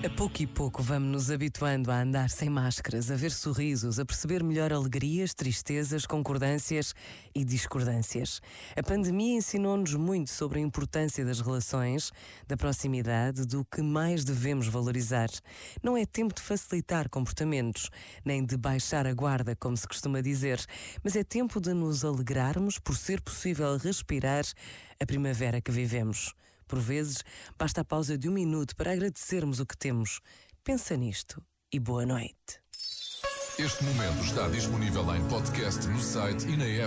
[0.00, 4.04] A pouco e pouco vamos nos habituando a andar sem máscaras, a ver sorrisos, a
[4.04, 6.94] perceber melhor alegrias, tristezas, concordâncias
[7.34, 8.40] e discordâncias.
[8.76, 12.12] A pandemia ensinou-nos muito sobre a importância das relações,
[12.46, 15.30] da proximidade, do que mais devemos valorizar.
[15.82, 17.90] Não é tempo de facilitar comportamentos,
[18.24, 20.64] nem de baixar a guarda, como se costuma dizer,
[21.02, 24.44] mas é tempo de nos alegrarmos por ser possível respirar
[25.00, 26.36] a primavera que vivemos.
[26.68, 27.24] Por vezes,
[27.58, 30.20] basta a pausa de um minuto para agradecermos o que temos.
[30.62, 32.60] Pensa nisto e boa noite.
[33.58, 36.86] Este momento está disponível em podcast no site e na app.